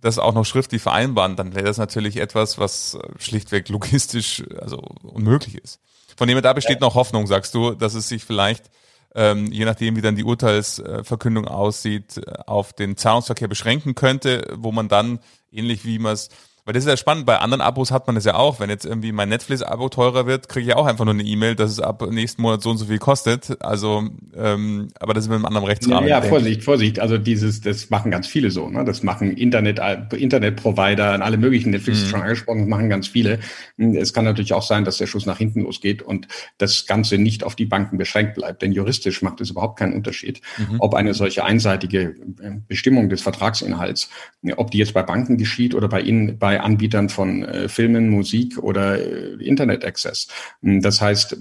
[0.00, 5.56] das auch noch schriftlich vereinbaren, dann wäre das natürlich etwas, was schlichtweg logistisch also unmöglich
[5.56, 5.80] ist.
[6.16, 8.70] Von dem her, da besteht noch Hoffnung, sagst du, dass es sich vielleicht,
[9.14, 14.88] ähm, je nachdem, wie dann die Urteilsverkündung aussieht, auf den Zahlungsverkehr beschränken könnte, wo man
[14.88, 15.20] dann,
[15.52, 16.28] ähnlich wie man es
[16.64, 18.58] weil das ist ja spannend, bei anderen Abos hat man das ja auch.
[18.58, 21.70] Wenn jetzt irgendwie mein Netflix-Abo teurer wird, kriege ich auch einfach nur eine E-Mail, dass
[21.70, 23.60] es ab nächsten Monat so und so viel kostet.
[23.60, 26.08] Also, ähm, aber das ist mit einem anderen Rechtsrahmen.
[26.08, 27.00] Ja, ja Vorsicht, Vorsicht.
[27.00, 28.70] Also dieses, das machen ganz viele so.
[28.70, 28.82] Ne?
[28.84, 29.78] Das machen Internet,
[30.12, 32.06] Internetprovider, alle möglichen Netflix mhm.
[32.06, 33.40] schon angesprochen, das machen ganz viele.
[33.76, 37.44] Es kann natürlich auch sein, dass der Schuss nach hinten losgeht und das Ganze nicht
[37.44, 38.62] auf die Banken beschränkt bleibt.
[38.62, 40.76] Denn juristisch macht es überhaupt keinen Unterschied, mhm.
[40.78, 44.08] ob eine solche einseitige äh, Bestimmung des Vertragsinhalts,
[44.56, 48.10] ob die jetzt bei Banken geschieht oder bei Ihnen, bei bei Anbietern von äh, Filmen,
[48.10, 50.28] Musik oder äh, Internet-Access.
[50.62, 51.36] Hm, das heißt,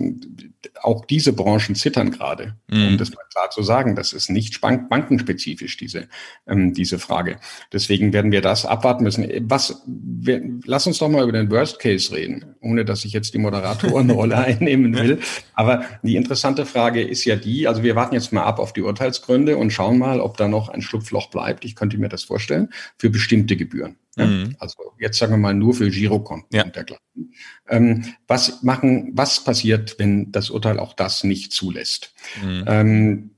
[0.82, 2.88] auch diese Branchen zittern gerade, mhm.
[2.88, 3.96] um das mal klar zu sagen.
[3.96, 6.08] Das ist nicht bank bankenspezifisch, diese,
[6.48, 7.38] ähm, diese Frage.
[7.72, 9.28] Deswegen werden wir das abwarten müssen.
[9.48, 13.36] Was, wir, lass uns doch mal über den Worst Case reden, ohne dass ich jetzt
[13.36, 15.20] die Moderatorenrolle einnehmen will.
[15.54, 18.82] Aber die interessante Frage ist ja die, also wir warten jetzt mal ab auf die
[18.82, 21.66] Urteilsgründe und schauen mal, ob da noch ein Schlupfloch bleibt.
[21.66, 23.98] Ich könnte mir das vorstellen, für bestimmte Gebühren.
[24.16, 24.26] Ja?
[24.26, 24.56] Mhm.
[24.60, 26.64] Also jetzt sagen wir mal nur für Girokonten ja.
[26.64, 27.34] und dergleichen.
[27.68, 32.14] Ähm, was machen, was passiert, wenn das Urteil auch das nicht zulässt?
[32.44, 32.64] Mhm.
[32.68, 33.30] Ähm,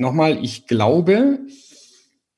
[0.00, 1.40] Nochmal, ich glaube,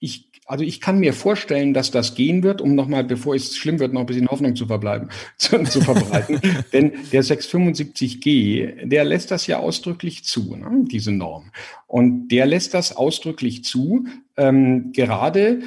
[0.01, 3.79] ich also ich kann mir vorstellen, dass das gehen wird, um nochmal, bevor es schlimm
[3.79, 6.41] wird, noch ein bisschen Hoffnung zu verbleiben, zu, zu verbreiten.
[6.73, 11.53] Denn der 675G, der lässt das ja ausdrücklich zu, ne, diese Norm.
[11.87, 15.63] Und der lässt das ausdrücklich zu, ähm, gerade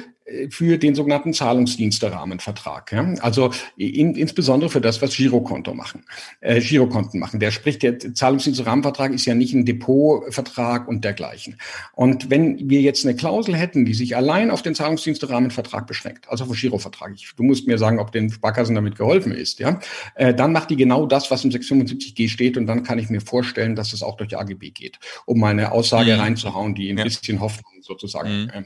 [0.50, 2.92] für den sogenannten Zahlungsdienste-Rahmenvertrag.
[2.92, 3.14] Ja?
[3.20, 6.04] Also in, insbesondere für das, was Girokonto machen,
[6.40, 7.38] äh, Girokonten machen.
[7.38, 11.58] Der spricht, der Zahlungsdienste-Rahmenvertrag ist ja nicht ein Depotvertrag und dergleichen.
[11.92, 16.44] Und wenn wir jetzt eine Klausel hätten, die sich allein auf den Zahlungsdienste-Rahmenvertrag beschränkt, also
[16.44, 19.78] auf den Girovertrag, ich, du musst mir sagen, ob den Sparkassen damit geholfen ist, ja,
[20.16, 23.20] äh, dann macht die genau das, was im 675G steht, und dann kann ich mir
[23.20, 26.20] vorstellen, dass es auch durch AGB geht, um meine Aussage mhm.
[26.20, 27.04] reinzuhauen, die ein ja.
[27.04, 28.50] bisschen Hoffnung sozusagen mhm.
[28.50, 28.62] äh,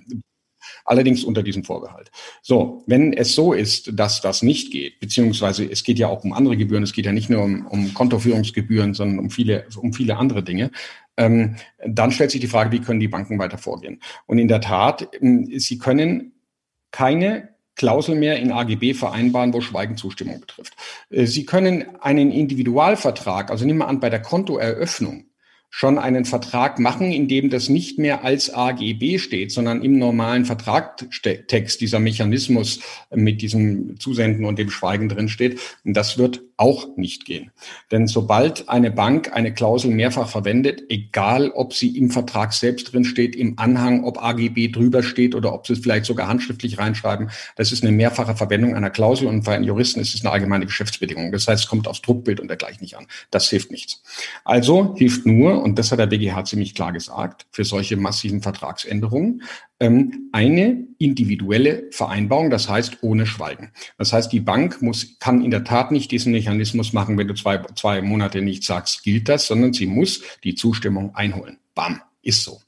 [0.85, 2.11] Allerdings unter diesem Vorbehalt.
[2.43, 6.33] So, wenn es so ist, dass das nicht geht, beziehungsweise es geht ja auch um
[6.33, 10.17] andere Gebühren, es geht ja nicht nur um, um Kontoführungsgebühren, sondern um viele, um viele
[10.17, 10.71] andere Dinge,
[11.17, 11.57] ähm,
[11.87, 14.01] dann stellt sich die Frage, wie können die Banken weiter vorgehen?
[14.27, 16.33] Und in der Tat, ähm, sie können
[16.91, 20.77] keine Klausel mehr in AGB vereinbaren, wo Schweigenzustimmung betrifft.
[21.11, 25.30] Äh, sie können einen Individualvertrag, also nehmen wir an, bei der Kontoeröffnung,
[25.71, 30.45] schon einen Vertrag machen, in dem das nicht mehr als AGB steht, sondern im normalen
[30.45, 32.81] Vertragstext dieser Mechanismus
[33.15, 35.61] mit diesem Zusenden und dem Schweigen drin steht.
[35.85, 37.51] Und das wird auch nicht gehen.
[37.91, 43.05] Denn sobald eine Bank eine Klausel mehrfach verwendet, egal ob sie im Vertrag selbst drin
[43.05, 47.31] steht, im Anhang, ob AGB drüber steht oder ob sie es vielleicht sogar handschriftlich reinschreiben,
[47.57, 50.67] das ist eine mehrfache Verwendung einer Klausel und für einen Juristen ist es eine allgemeine
[50.67, 51.33] Geschäftsbedingung.
[51.33, 53.07] Das heißt, es kommt aufs Druckbild und dergleichen nicht an.
[53.31, 54.03] Das hilft nichts.
[54.45, 59.43] Also hilft nur, und das hat der BGH ziemlich klar gesagt, für solche massiven Vertragsänderungen,
[59.81, 63.73] eine individuelle Vereinbarung, das heißt ohne Schweigen.
[63.97, 67.35] Das heißt, die Bank muss, kann in der Tat nicht diesen Mechanismus machen, wenn du
[67.35, 71.59] zwei, zwei Monate nicht sagst, gilt das, sondern sie muss die Zustimmung einholen.
[71.75, 72.61] Bam, ist so.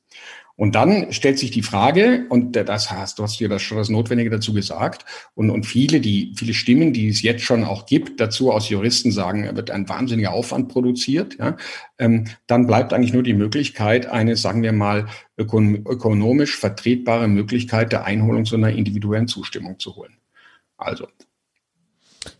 [0.62, 3.88] Und dann stellt sich die Frage, und das hast du hast dir das schon das
[3.88, 8.20] Notwendige dazu gesagt, und, und viele, die, viele Stimmen, die es jetzt schon auch gibt,
[8.20, 11.56] dazu aus Juristen sagen, er wird ein wahnsinniger Aufwand produziert, ja,
[11.98, 17.90] ähm, dann bleibt eigentlich nur die Möglichkeit, eine, sagen wir mal, ökon ökonomisch vertretbare Möglichkeit
[17.90, 20.16] der Einholung so einer individuellen Zustimmung zu holen.
[20.76, 21.08] Also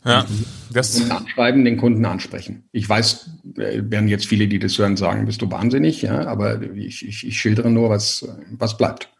[0.04, 0.26] ja,
[0.72, 2.64] das den anschreiben, den Kunden ansprechen.
[2.72, 6.62] Ich weiß, äh, werden jetzt viele, die das hören, sagen, bist du wahnsinnig, ja, aber
[6.74, 9.10] ich, ich, ich schildere nur, was, was bleibt.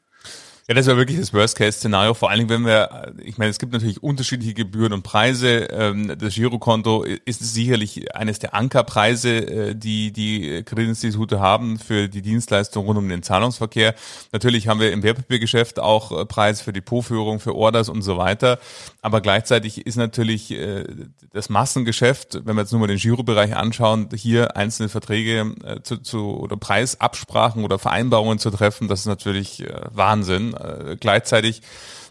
[0.68, 2.14] Ja, das wäre wirklich das Worst-Case-Szenario.
[2.14, 5.64] Vor allen Dingen, wenn wir, ich meine, es gibt natürlich unterschiedliche Gebühren und Preise.
[5.72, 12.22] Ähm, das Girokonto ist sicherlich eines der Ankerpreise, äh, die die Kreditinstitute haben für die
[12.22, 13.96] Dienstleistung rund um den Zahlungsverkehr.
[14.30, 18.60] Natürlich haben wir im Wertpapiergeschäft auch äh, Preise für Depotführung, für Orders und so weiter.
[19.00, 20.84] Aber gleichzeitig ist natürlich äh,
[21.32, 26.38] das Massengeschäft, wenn wir jetzt nur mal den Girobereich anschauen, hier einzelne Verträge zu, zu
[26.38, 30.51] oder Preisabsprachen oder Vereinbarungen zu treffen, das ist natürlich Wahnsinn.
[30.54, 31.62] Äh, gleichzeitig,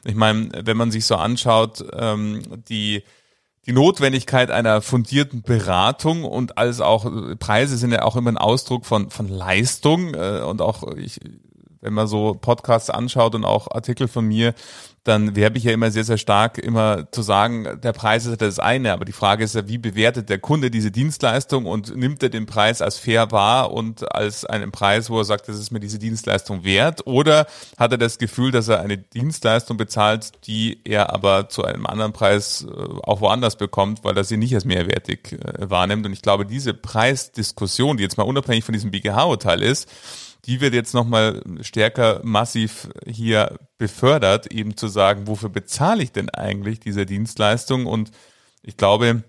[0.04, 3.04] ich meine, wenn man sich so anschaut, ähm, die
[3.67, 7.06] die Notwendigkeit einer fundierten Beratung und als auch
[7.38, 11.19] Preise sind ja auch immer ein Ausdruck von von Leistung äh, und auch ich,
[11.82, 14.54] wenn man so Podcasts anschaut und auch Artikel von mir,
[15.04, 18.60] dann werbe ich ja immer sehr, sehr stark, immer zu sagen, der Preis ist das
[18.60, 22.30] eine, aber die Frage ist ja, wie bewertet der Kunde diese Dienstleistung und nimmt er
[22.30, 25.80] den Preis als fair wahr und als einen Preis, wo er sagt, das ist mir
[25.80, 27.48] diese Dienstleistung wert, oder
[27.80, 32.13] hat er das Gefühl, dass er eine Dienstleistung bezahlt, die er aber zu einem anderen
[32.13, 36.06] Preis äh, auch woanders bekommt, weil er sie nicht als mehrwertig äh, wahrnimmt.
[36.06, 39.89] Und ich glaube, diese Preisdiskussion, die jetzt mal unabhängig von diesem BGH-Urteil ist,
[40.45, 46.30] die wird jetzt nochmal stärker massiv hier befördert, eben zu sagen, wofür bezahle ich denn
[46.30, 47.86] eigentlich diese Dienstleistung?
[47.86, 48.12] Und
[48.63, 49.23] ich glaube,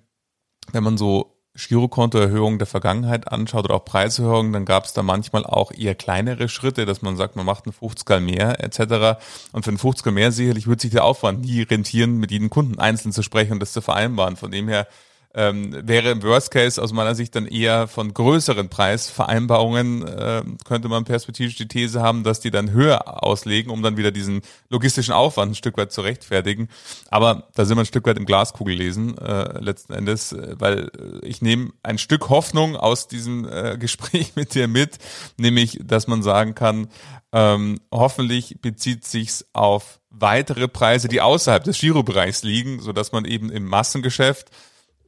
[0.73, 5.45] wenn man so Girokontoerhöhungen der Vergangenheit anschaut oder auch Preiserhöhungen, dann gab es da manchmal
[5.45, 9.21] auch eher kleinere Schritte, dass man sagt, man macht einen 50er mehr etc.
[9.53, 12.79] Und für einen 50er mehr sicherlich wird sich der Aufwand nie rentieren, mit jedem Kunden
[12.79, 14.37] einzeln zu sprechen und das zu vereinbaren.
[14.37, 14.87] Von dem her
[15.35, 20.89] ähm, wäre im Worst Case aus meiner Sicht dann eher von größeren Preisvereinbarungen, äh, könnte
[20.89, 25.15] man perspektivisch die These haben, dass die dann höher auslegen, um dann wieder diesen logistischen
[25.15, 26.69] Aufwand ein Stück weit zu rechtfertigen.
[27.11, 30.91] Aber da sind wir ein Stück weit im Glaskugel lesen, äh, letzten Endes, äh, weil
[31.23, 34.99] ich nehme ein Stück Hoffnung aus diesem äh, Gespräch mit dir mit,
[35.39, 36.89] nämlich, dass man sagen kann,
[37.33, 43.25] ähm, hoffentlich bezieht sich's auf weitere Preise, die außerhalb des Girobereichs liegen, so dass man
[43.25, 44.51] eben im Massengeschäft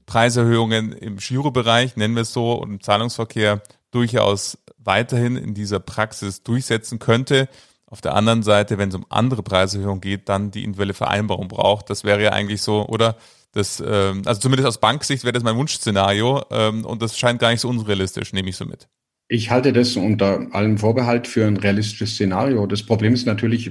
[0.06, 6.42] Preiserhöhungen im Girobereich, nennen wir es so, und im Zahlungsverkehr durchaus weiterhin in dieser Praxis
[6.42, 7.48] durchsetzen könnte.
[7.86, 11.90] Auf der anderen Seite, wenn es um andere Preiserhöhungen geht, dann die individuelle Vereinbarung braucht.
[11.90, 13.16] Das wäre ja eigentlich so, oder?
[13.52, 17.50] Das, ähm, also zumindest aus Banksicht wäre das mein Wunschszenario ähm, und das scheint gar
[17.50, 18.88] nicht so unrealistisch, nehme ich so mit.
[19.28, 22.66] Ich halte das unter allem Vorbehalt für ein realistisches Szenario.
[22.66, 23.70] Das Problem ist natürlich,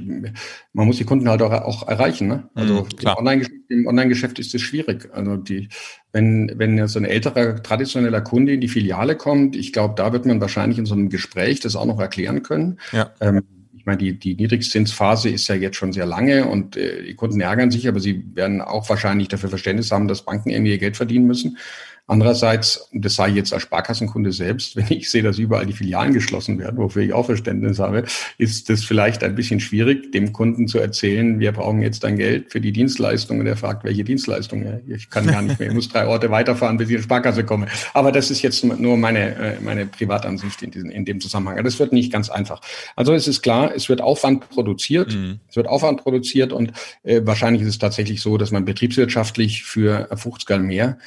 [0.74, 2.28] man muss die Kunden halt auch, auch erreichen.
[2.28, 2.50] Ne?
[2.56, 5.10] Also mhm, im Online-Geschäft Online ist es schwierig.
[5.14, 5.70] Also die,
[6.12, 10.26] wenn, wenn so ein älterer traditioneller Kunde in die Filiale kommt, ich glaube, da wird
[10.26, 12.80] man wahrscheinlich in so einem Gespräch das auch noch erklären können.
[12.92, 13.12] Ja.
[13.22, 13.44] Ähm,
[13.84, 17.42] ich meine, die, die Niedrigzinsphase ist ja jetzt schon sehr lange und äh, die Kunden
[17.42, 20.96] ärgern sich, aber sie werden auch wahrscheinlich dafür Verständnis haben, dass Banken irgendwie ihr Geld
[20.96, 21.58] verdienen müssen.
[22.06, 26.60] Andererseits, das sei jetzt als Sparkassenkunde selbst, wenn ich sehe, dass überall die Filialen geschlossen
[26.60, 28.04] werden, wofür ich auch Verständnis habe,
[28.38, 32.52] ist das vielleicht ein bisschen schwierig, dem Kunden zu erzählen, wir brauchen jetzt dein Geld
[32.52, 33.40] für die Dienstleistung.
[33.40, 34.82] Und er fragt, welche Dienstleistung?
[34.88, 37.46] Ich kann gar nicht mehr, ich muss drei Orte weiterfahren, bis ich in die Sparkasse
[37.46, 37.68] komme.
[37.94, 41.64] Aber das ist jetzt nur meine, äh, meine Privatansicht in, diesem, in dem Zusammenhang.
[41.64, 42.60] Das wird nicht ganz einfach.
[42.98, 45.14] Also es ist klar, es wird Aufwand produziert.
[45.14, 45.40] Mhm.
[45.48, 50.10] Es wird Aufwand produziert und äh, wahrscheinlich ist es tatsächlich so, dass man betriebswirtschaftlich für
[50.14, 50.98] 50 mehr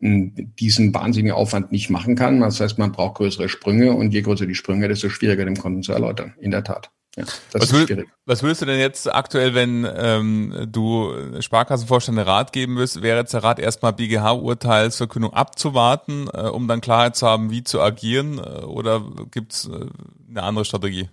[0.00, 2.40] diesen wahnsinnigen Aufwand nicht machen kann.
[2.40, 5.82] Das heißt, man braucht größere Sprünge und je größer die Sprünge, desto schwieriger dem Kunden
[5.82, 6.34] zu erläutern.
[6.38, 6.90] In der Tat.
[7.16, 12.76] Ja, was, will, was würdest du denn jetzt aktuell, wenn ähm, du Sparkassenvorstand Rat geben
[12.76, 17.64] wirst, wäre jetzt der Rat erstmal BGH-Urteilsverkündung abzuwarten, äh, um dann Klarheit zu haben, wie
[17.64, 18.38] zu agieren?
[18.38, 19.86] Äh, oder gibt's äh,
[20.28, 21.08] eine andere Strategie?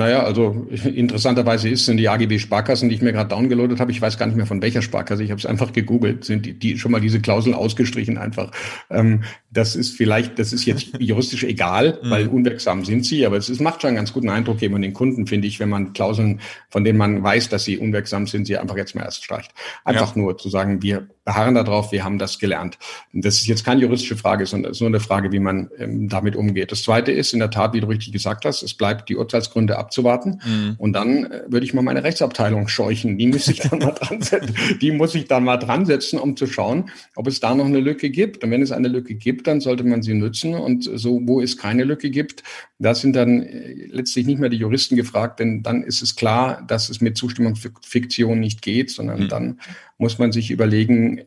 [0.00, 4.00] Naja, also interessanterweise ist, sind die AGB Sparkassen, die ich mir gerade downgeloadet habe, ich
[4.00, 6.78] weiß gar nicht mehr von welcher Sparkasse, ich habe es einfach gegoogelt, sind die, die
[6.78, 8.50] schon mal diese Klauseln ausgestrichen einfach.
[8.88, 12.10] Ähm, das ist vielleicht, das ist jetzt juristisch egal, mhm.
[12.10, 14.82] weil unwirksam sind sie, aber es ist, macht schon einen ganz guten Eindruck eben an
[14.82, 18.46] den Kunden, finde ich, wenn man Klauseln, von denen man weiß, dass sie unwirksam sind,
[18.46, 19.52] sie einfach jetzt mal erst streicht.
[19.84, 20.22] Einfach ja.
[20.22, 22.78] nur zu sagen, wir beharren darauf, wir haben das gelernt.
[23.12, 26.08] Das ist jetzt keine juristische Frage, sondern es ist nur eine Frage, wie man ähm,
[26.08, 26.72] damit umgeht.
[26.72, 29.78] Das Zweite ist in der Tat, wie du richtig gesagt hast, es bleibt die Urteilsgründe
[29.78, 30.40] abzuwarten.
[30.44, 30.74] Mhm.
[30.78, 33.16] Und dann äh, würde ich mal meine Rechtsabteilung scheuchen.
[33.16, 34.54] Die muss ich dann mal dran setzen.
[34.80, 37.80] Die muss ich dann mal dran setzen, um zu schauen, ob es da noch eine
[37.80, 38.42] Lücke gibt.
[38.42, 40.54] Und wenn es eine Lücke gibt, gibt, dann sollte man sie nutzen.
[40.54, 42.42] Und so, wo es keine Lücke gibt,
[42.78, 46.62] da sind dann äh, letztlich nicht mehr die Juristen gefragt, denn dann ist es klar,
[46.66, 49.28] dass es mit Zustimmungsfiktion nicht geht, sondern mhm.
[49.28, 49.60] dann
[49.98, 51.24] muss man sich überlegen, äh,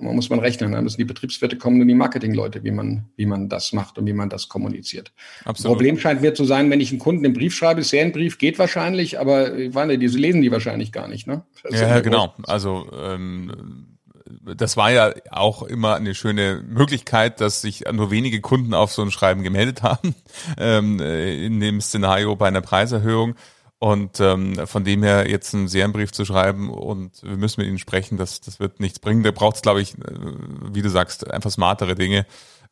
[0.00, 3.26] man muss man rechnen, dann müssen die Betriebswirte kommen und die Marketingleute, wie man, wie
[3.26, 5.12] man das macht und wie man das kommuniziert.
[5.44, 5.76] Absolut.
[5.76, 9.18] Problem scheint mir zu sein, wenn ich einen Kunden einen Brief schreibe, Serienbrief geht wahrscheinlich,
[9.18, 11.44] aber ich meine, diese lesen die wahrscheinlich gar nicht, ne?
[11.70, 12.34] ja, genau.
[12.46, 13.93] Also ähm,
[14.42, 19.02] das war ja auch immer eine schöne Möglichkeit, dass sich nur wenige Kunden auf so
[19.02, 20.14] ein Schreiben gemeldet haben,
[20.58, 23.34] ähm, in dem Szenario bei einer Preiserhöhung.
[23.78, 27.78] Und ähm, von dem her jetzt einen Serienbrief zu schreiben und wir müssen mit ihnen
[27.78, 29.22] sprechen, das, das wird nichts bringen.
[29.22, 30.14] Da braucht es, glaube ich, äh,
[30.72, 32.24] wie du sagst, einfach smartere Dinge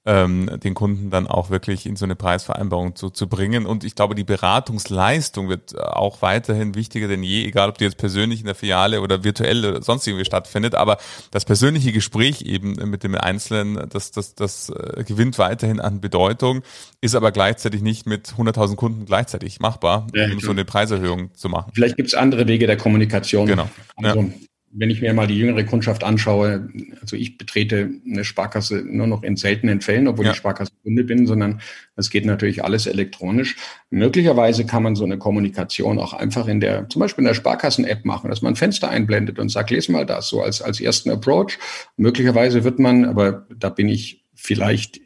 [0.04, 3.66] ähm, den Kunden dann auch wirklich in so eine Preisvereinbarung zu, zu bringen.
[3.66, 7.98] Und ich glaube, die Beratungsleistung wird auch weiterhin wichtiger denn je, egal ob die jetzt
[7.98, 10.74] persönlich in der Filiale oder virtuell oder sonst irgendwie stattfindet.
[10.74, 10.98] Aber
[11.30, 16.62] das persönliche Gespräch eben mit dem Einzelnen, das, das, das äh, gewinnt weiterhin an Bedeutung,
[17.00, 21.48] ist aber gleichzeitig nicht mit 100.000 Kunden gleichzeitig machbar, ja, um so eine Preiserhöhung zu
[21.48, 21.70] machen.
[21.74, 23.46] Vielleicht gibt es andere Wege der Kommunikation.
[23.46, 23.68] Genau.
[23.96, 24.28] Also, ja
[24.74, 26.68] wenn ich mir mal die jüngere Kundschaft anschaue,
[27.00, 30.30] also ich betrete eine Sparkasse nur noch in seltenen Fällen, obwohl ja.
[30.30, 31.60] ich Sparkassenkunde bin, sondern
[31.94, 33.56] es geht natürlich alles elektronisch.
[33.90, 38.06] Möglicherweise kann man so eine Kommunikation auch einfach in der, zum Beispiel in der Sparkassen-App
[38.06, 41.10] machen, dass man ein Fenster einblendet und sagt, lese mal das, so als, als ersten
[41.10, 41.58] Approach.
[41.98, 45.01] Möglicherweise wird man, aber da bin ich vielleicht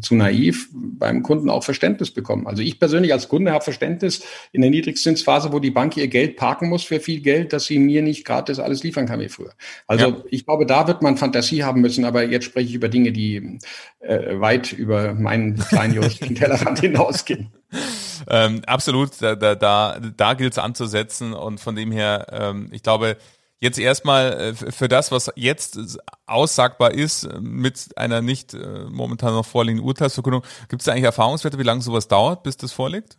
[0.00, 2.46] zu naiv beim Kunden auch Verständnis bekommen.
[2.46, 6.36] Also ich persönlich als Kunde habe Verständnis in der Niedrigzinsphase, wo die Bank ihr Geld
[6.36, 9.52] parken muss für viel Geld, dass sie mir nicht gratis alles liefern kann wie früher.
[9.86, 10.16] Also ja.
[10.30, 13.58] ich glaube, da wird man Fantasie haben müssen, aber jetzt spreche ich über Dinge, die
[14.00, 17.50] äh, weit über meinen kleinen juristischen Tellerrand hinausgehen.
[18.28, 22.82] Ähm, absolut, da, da, da, da gilt es anzusetzen und von dem her, ähm, ich
[22.82, 23.16] glaube,
[23.60, 25.78] Jetzt erstmal äh, für das, was jetzt
[26.26, 31.64] aussagbar ist, mit einer nicht äh, momentan noch vorliegenden Urteilsverkündung, gibt es eigentlich Erfahrungswerte, wie
[31.64, 33.18] lange sowas dauert, bis das vorliegt?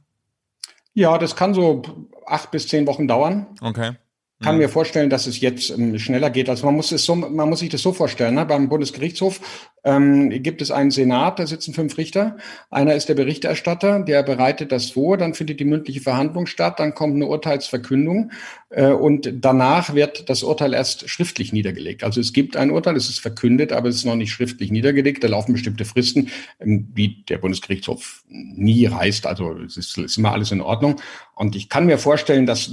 [0.94, 1.84] Ja, das kann so
[2.26, 3.48] acht bis zehn Wochen dauern.
[3.62, 3.96] Okay
[4.42, 6.50] kann mir vorstellen, dass es jetzt ähm, schneller geht.
[6.50, 8.36] Also man muss es so, man muss sich das so vorstellen.
[8.36, 8.46] Ne?
[8.46, 9.40] Beim Bundesgerichtshof
[9.84, 12.38] ähm, gibt es einen Senat, da sitzen fünf Richter.
[12.70, 16.94] Einer ist der Berichterstatter, der bereitet das vor, dann findet die mündliche Verhandlung statt, dann
[16.94, 18.32] kommt eine Urteilsverkündung
[18.70, 22.04] äh, und danach wird das Urteil erst schriftlich niedergelegt.
[22.04, 25.24] Also es gibt ein Urteil, es ist verkündet, aber es ist noch nicht schriftlich niedergelegt.
[25.24, 29.26] Da laufen bestimmte Fristen, ähm, wie der Bundesgerichtshof nie reißt.
[29.26, 31.02] Also es ist, ist immer alles in Ordnung.
[31.34, 32.72] Und ich kann mir vorstellen, dass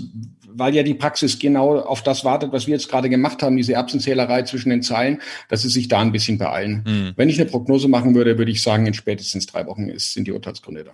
[0.59, 3.75] weil ja die Praxis genau auf das wartet, was wir jetzt gerade gemacht haben, diese
[3.75, 6.85] Erbsenzählerei zwischen den Zeilen, dass sie sich da ein bisschen beeilen.
[6.87, 6.97] Mhm.
[7.16, 10.26] Wenn ich eine Prognose machen würde, würde ich sagen, in spätestens drei Wochen ist, sind
[10.26, 10.92] die Urteilsgründe da.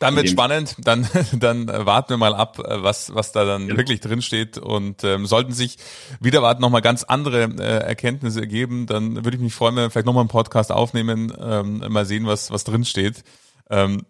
[0.00, 3.78] Dann wird spannend, dann, dann warten wir mal ab, was, was da dann genau.
[3.78, 4.58] wirklich drinsteht.
[4.58, 5.78] Und ähm, sollten sich
[6.20, 9.90] wieder warten nochmal ganz andere äh, Erkenntnisse ergeben, dann würde ich mich freuen, wenn wir
[9.90, 13.22] vielleicht nochmal einen Podcast aufnehmen, ähm, mal sehen, was, was drinsteht.
[13.70, 14.02] Ähm,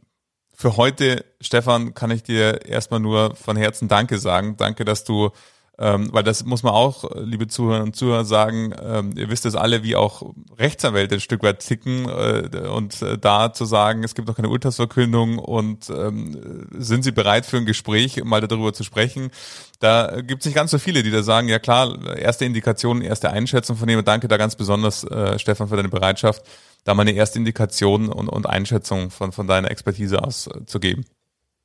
[0.54, 4.57] für heute, Stefan, kann ich dir erstmal nur von Herzen Danke sagen.
[4.57, 5.31] Danke, dass du,
[5.79, 9.55] ähm, weil das muss man auch, liebe Zuhörer und Zuhörer, sagen, ähm, ihr wisst es
[9.55, 14.14] alle, wie auch Rechtsanwälte ein Stück weit ticken äh, und äh, da zu sagen, es
[14.14, 18.85] gibt noch keine Urteilsverkündung und ähm, sind sie bereit für ein Gespräch, mal darüber zu
[18.85, 19.31] sprechen.
[19.79, 23.31] Da gibt es nicht ganz so viele, die da sagen, ja klar, erste Indikationen, erste
[23.31, 24.05] Einschätzung von dem.
[24.05, 26.43] Danke da ganz besonders, äh, Stefan, für deine Bereitschaft
[26.85, 30.81] da mal eine erste Indikation und, und Einschätzung von, von deiner Expertise aus äh, zu
[30.81, 31.05] geben.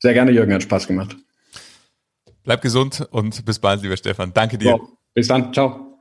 [0.00, 1.16] Sehr gerne, Jürgen, hat Spaß gemacht.
[2.44, 4.34] Bleib gesund und bis bald, lieber Stefan.
[4.34, 4.76] Danke dir.
[4.78, 5.52] So, bis dann.
[5.54, 5.94] Ciao.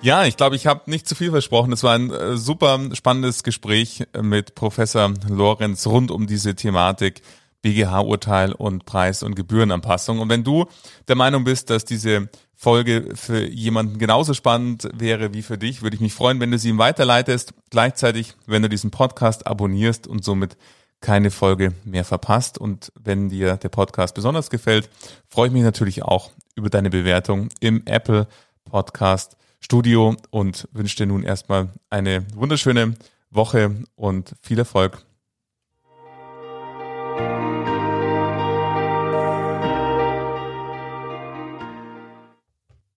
[0.00, 1.72] Ja, ich glaube, ich habe nicht zu viel versprochen.
[1.72, 7.22] Es war ein äh, super spannendes Gespräch mit Professor Lorenz rund um diese Thematik.
[7.62, 10.18] BGH-Urteil und Preis- und Gebührenanpassung.
[10.18, 10.66] Und wenn du
[11.06, 12.28] der Meinung bist, dass diese
[12.62, 16.58] Folge für jemanden genauso spannend wäre wie für dich, würde ich mich freuen, wenn du
[16.58, 17.54] sie ihm weiterleitest.
[17.70, 20.56] Gleichzeitig, wenn du diesen Podcast abonnierst und somit
[21.00, 22.58] keine Folge mehr verpasst.
[22.58, 24.88] Und wenn dir der Podcast besonders gefällt,
[25.26, 28.28] freue ich mich natürlich auch über deine Bewertung im Apple
[28.64, 32.94] Podcast Studio und wünsche dir nun erstmal eine wunderschöne
[33.28, 35.04] Woche und viel Erfolg